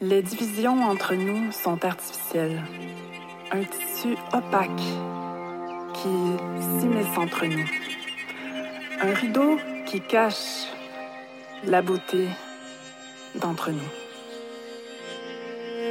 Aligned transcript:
Les 0.00 0.22
divisions 0.22 0.84
entre 0.84 1.16
nous 1.16 1.50
sont 1.50 1.84
artificielles. 1.84 2.62
Un 3.50 3.64
tissu 3.64 4.14
opaque 4.32 4.70
qui 5.92 6.08
s'immisce 6.78 7.18
entre 7.18 7.46
nous. 7.46 7.66
Un 9.00 9.12
rideau 9.12 9.56
qui 9.86 10.00
cache 10.00 10.68
la 11.66 11.82
beauté 11.82 12.28
d'entre 13.34 13.72
nous. 13.72 13.90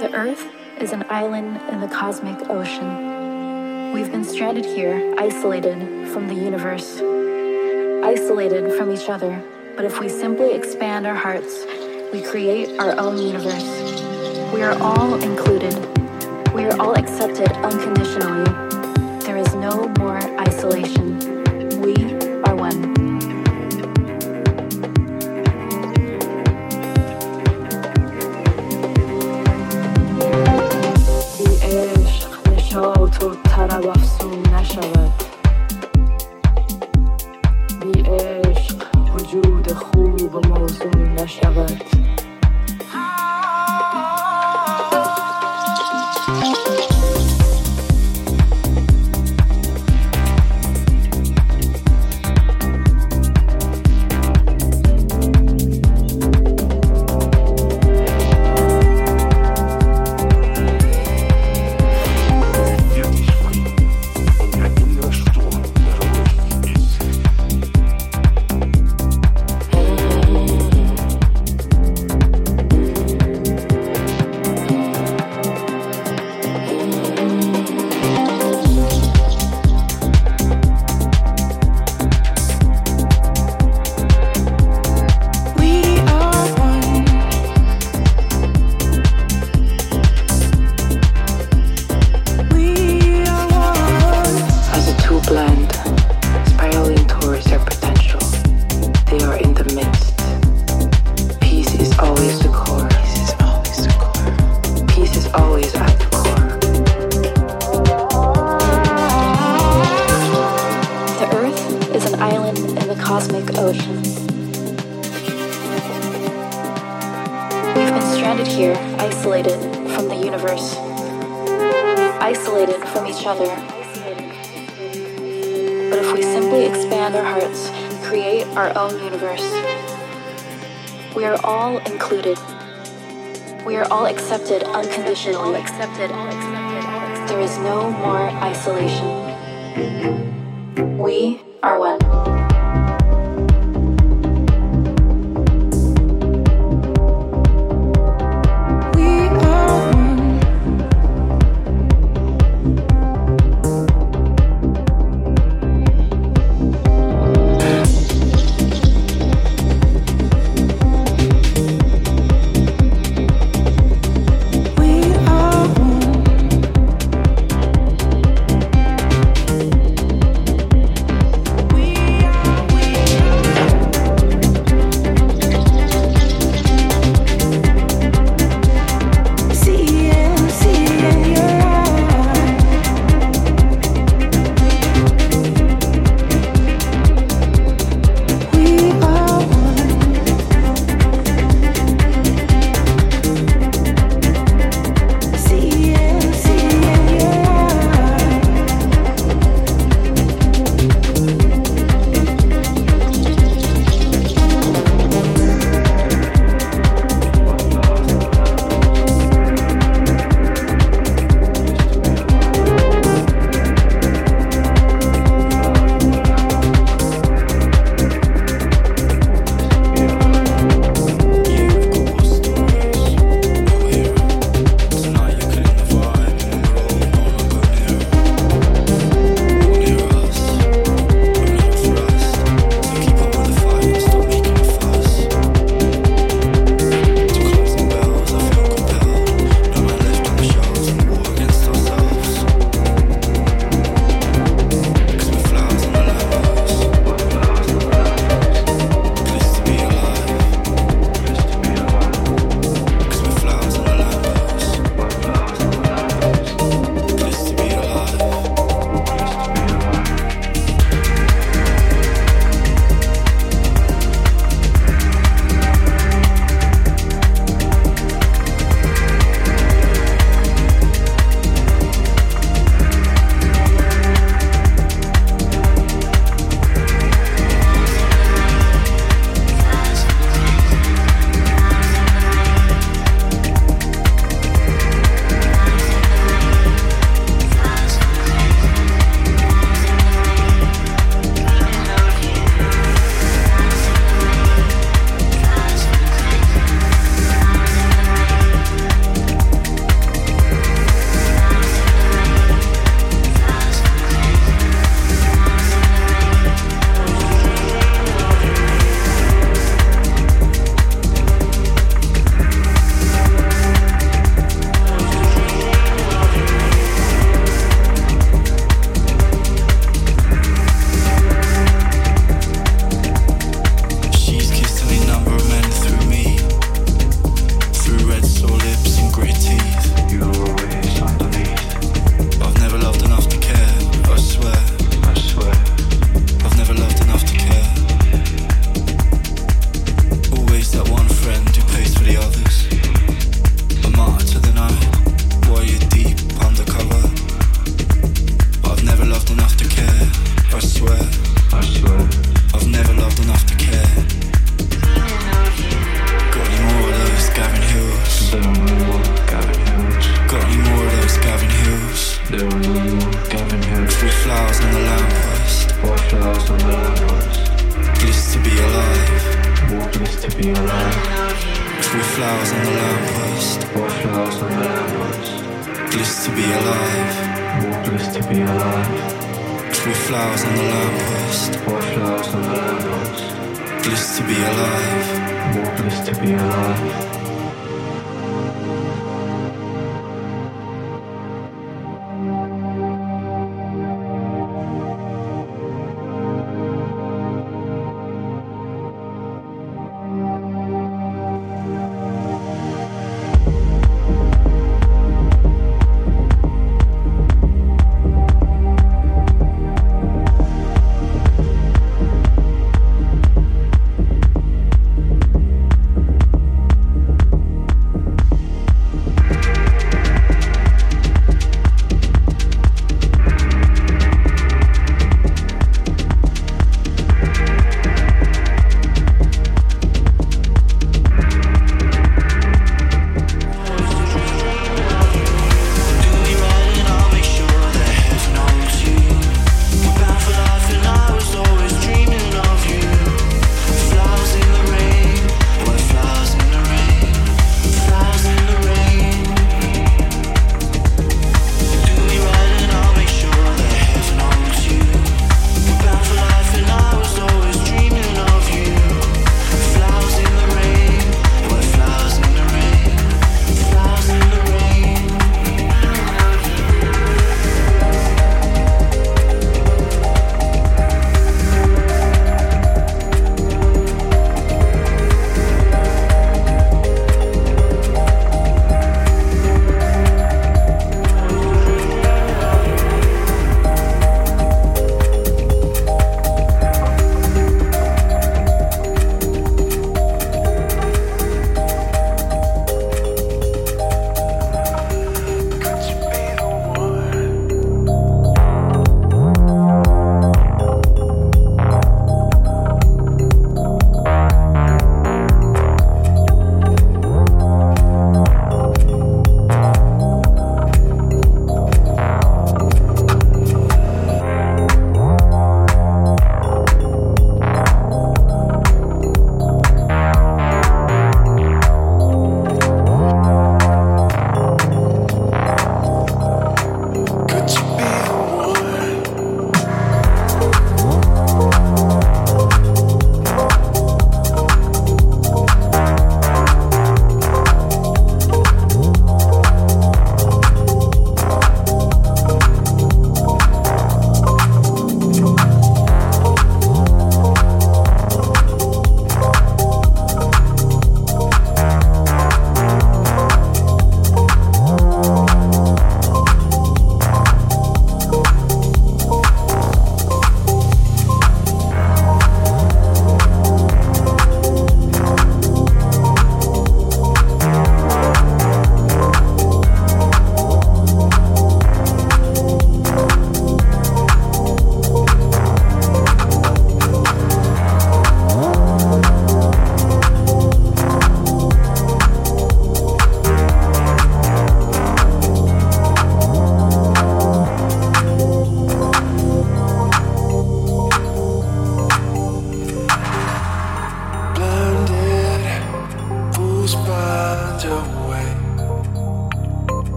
The 0.00 0.12
Earth 0.12 0.48
is 0.80 0.92
an 0.92 1.04
island 1.08 1.60
in 1.70 1.80
the 1.80 1.86
cosmic 1.86 2.50
ocean. 2.50 3.92
We've 3.94 4.10
been 4.10 4.24
stranded 4.24 4.64
here, 4.64 5.14
isolated 5.16 6.08
from 6.08 6.26
the 6.26 6.34
universe, 6.34 7.00
isolated 8.02 8.72
from 8.72 8.90
each 8.90 9.08
other. 9.08 9.40
But 9.76 9.84
if 9.84 10.00
we 10.00 10.08
simply 10.08 10.54
expand 10.54 11.06
our 11.06 11.14
hearts, 11.14 11.66
we 12.12 12.20
create 12.20 12.80
our 12.80 12.98
own 12.98 13.16
universe. 13.16 13.81
We 14.53 14.61
are 14.61 14.77
all 14.81 15.15
included. 15.21 15.75
We 16.53 16.65
are 16.65 16.79
all 16.79 16.97
accepted 16.97 17.51
unconditionally. 17.63 18.43
There 19.25 19.37
is 19.37 19.53
no 19.55 19.87
more 19.99 20.17
isolation. 20.39 21.19
We 21.81 21.95
are 22.43 22.55
one. 22.55 22.97
وجود 39.15 39.73
خوب 39.73 40.45
موضوع 40.47 40.91
نشود 40.95 42.00